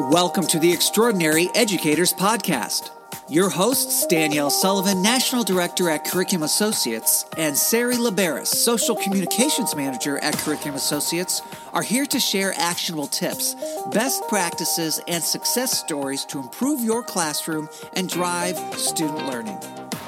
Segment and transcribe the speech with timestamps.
[0.00, 2.90] Welcome to the Extraordinary Educators Podcast.
[3.28, 10.18] Your hosts, Danielle Sullivan, National Director at Curriculum Associates, and Sari Liberis, Social Communications Manager
[10.18, 11.42] at Curriculum Associates,
[11.72, 13.56] are here to share actionable tips,
[13.92, 19.58] best practices, and success stories to improve your classroom and drive student learning.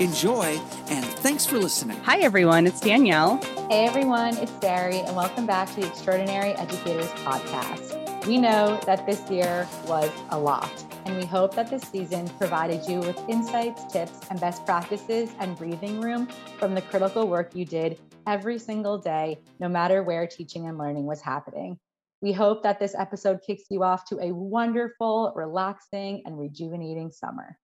[0.00, 0.60] Enjoy,
[0.90, 1.98] and thanks for listening.
[2.02, 2.66] Hi, everyone.
[2.66, 3.38] It's Danielle.
[3.70, 4.36] Hey, everyone.
[4.36, 7.97] It's Sari, and welcome back to the Extraordinary Educators Podcast.
[8.26, 10.70] We know that this year was a lot,
[11.06, 15.56] and we hope that this season provided you with insights, tips, and best practices and
[15.56, 16.28] breathing room
[16.58, 21.06] from the critical work you did every single day, no matter where teaching and learning
[21.06, 21.78] was happening.
[22.20, 27.56] We hope that this episode kicks you off to a wonderful, relaxing, and rejuvenating summer.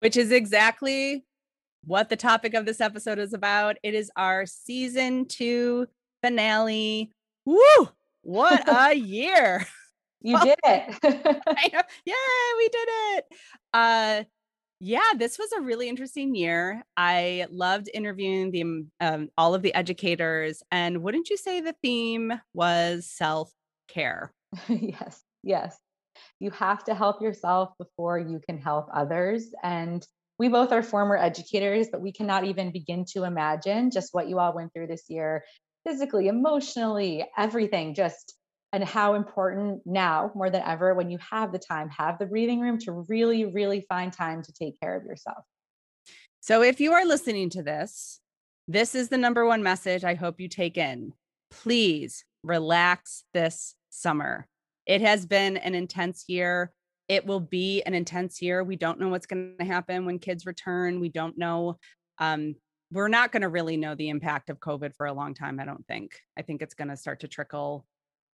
[0.00, 1.24] Which is exactly
[1.84, 3.76] what the topic of this episode is about.
[3.82, 5.86] It is our season two
[6.22, 7.12] finale.
[7.46, 7.88] Woo!
[8.24, 9.66] What a year.
[10.26, 10.98] You did it.
[12.06, 13.24] yeah, we did it.
[13.74, 14.24] Uh
[14.80, 16.82] yeah, this was a really interesting year.
[16.96, 21.74] I loved interviewing the um, um all of the educators and wouldn't you say the
[21.82, 24.32] theme was self-care?
[24.68, 25.22] yes.
[25.42, 25.76] Yes.
[26.40, 30.06] You have to help yourself before you can help others and
[30.38, 34.38] we both are former educators, but we cannot even begin to imagine just what you
[34.38, 35.44] all went through this year
[35.86, 38.34] physically, emotionally, everything just
[38.72, 42.60] and how important now more than ever when you have the time, have the breathing
[42.60, 45.44] room to really, really find time to take care of yourself.
[46.40, 48.20] So if you are listening to this,
[48.66, 51.12] this is the number one message I hope you take in.
[51.50, 54.48] Please relax this summer.
[54.86, 56.72] It has been an intense year.
[57.08, 58.64] It will be an intense year.
[58.64, 60.98] We don't know what's going to happen when kids return.
[60.98, 61.78] We don't know
[62.18, 62.56] um,
[62.94, 65.64] we're not going to really know the impact of COVID for a long time, I
[65.64, 66.20] don't think.
[66.38, 67.84] I think it's going to start to trickle.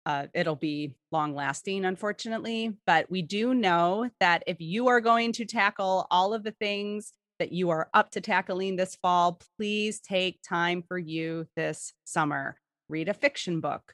[0.06, 2.74] Uh, it'll be long lasting, unfortunately.
[2.88, 7.14] But we do know that if you are going to tackle all of the things
[7.38, 12.58] that you are up to tackling this fall, please take time for you this summer.
[12.90, 13.94] Read a fiction book,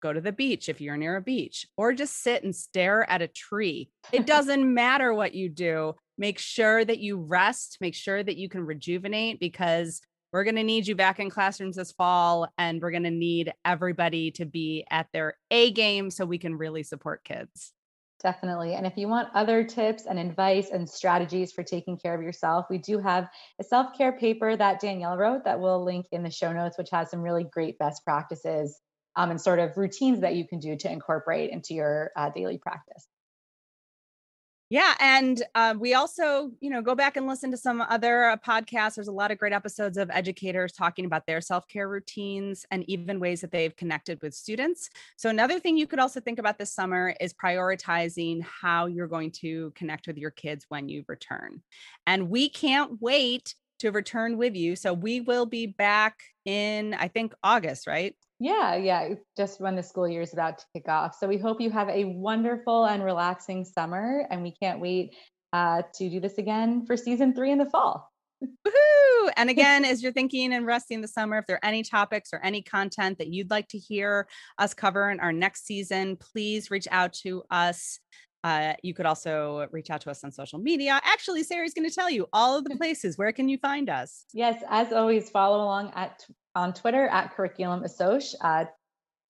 [0.00, 3.22] go to the beach if you're near a beach, or just sit and stare at
[3.22, 3.90] a tree.
[4.12, 8.48] It doesn't matter what you do make sure that you rest, make sure that you
[8.48, 10.02] can rejuvenate because
[10.32, 13.52] we're going to need you back in classrooms this fall and we're going to need
[13.64, 17.72] everybody to be at their A game so we can really support kids.
[18.22, 18.74] Definitely.
[18.74, 22.66] And if you want other tips and advice and strategies for taking care of yourself,
[22.68, 23.26] we do have
[23.58, 26.90] a self care paper that Danielle wrote that we'll link in the show notes, which
[26.90, 28.78] has some really great best practices
[29.16, 32.58] um, and sort of routines that you can do to incorporate into your uh, daily
[32.58, 33.06] practice.
[34.70, 38.36] Yeah, and uh, we also, you know, go back and listen to some other uh,
[38.36, 38.94] podcasts.
[38.94, 42.88] There's a lot of great episodes of educators talking about their self care routines and
[42.88, 44.88] even ways that they've connected with students.
[45.16, 49.32] So another thing you could also think about this summer is prioritizing how you're going
[49.40, 51.62] to connect with your kids when you return.
[52.06, 54.76] And we can't wait to return with you.
[54.76, 58.14] So we will be back in, I think, August, right?
[58.42, 61.14] Yeah, yeah, just when the school year is about to kick off.
[61.20, 65.14] So we hope you have a wonderful and relaxing summer, and we can't wait
[65.52, 68.10] uh, to do this again for season three in the fall.
[68.42, 69.30] Woohoo!
[69.36, 72.40] And again, as you're thinking and resting the summer, if there are any topics or
[72.42, 74.26] any content that you'd like to hear
[74.58, 77.98] us cover in our next season, please reach out to us.
[78.42, 80.98] Uh, you could also reach out to us on social media.
[81.04, 83.18] Actually, Sari's going to tell you all of the places.
[83.18, 84.24] Where can you find us?
[84.32, 86.24] Yes, as always, follow along at
[86.54, 88.34] on Twitter at Curriculum Assoc.
[88.40, 88.64] Uh,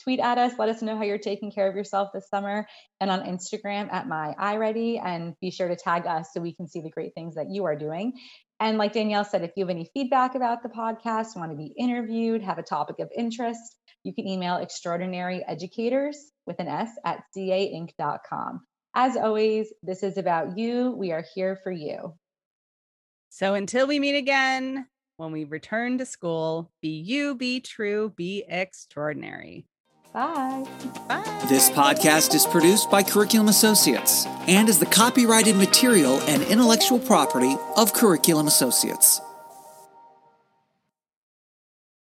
[0.03, 2.67] tweet at us, let us know how you're taking care of yourself this summer,
[3.01, 6.67] and on Instagram at my iReady, and be sure to tag us so we can
[6.67, 8.15] see the great things that you are doing.
[8.59, 11.75] And like Danielle said, if you have any feedback about the podcast, want to be
[11.79, 17.23] interviewed, have a topic of interest, you can email extraordinary educators with an S at
[17.37, 18.61] cainc.com.
[18.95, 20.91] As always, this is about you.
[20.91, 22.15] We are here for you.
[23.29, 24.87] So until we meet again,
[25.21, 29.67] when we return to school, be you, be true, be extraordinary.
[30.15, 30.65] Bye.
[31.07, 31.45] Bye.
[31.47, 37.55] This podcast is produced by Curriculum Associates and is the copyrighted material and intellectual property
[37.77, 39.21] of Curriculum Associates.